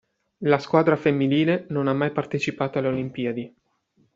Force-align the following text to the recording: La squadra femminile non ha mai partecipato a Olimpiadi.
La 0.39 0.57
squadra 0.57 0.95
femminile 0.95 1.67
non 1.69 1.85
ha 1.87 1.93
mai 1.93 2.09
partecipato 2.09 2.79
a 2.79 2.87
Olimpiadi. 2.87 3.45